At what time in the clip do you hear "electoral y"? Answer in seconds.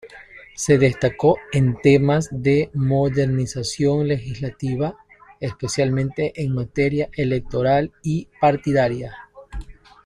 7.15-8.27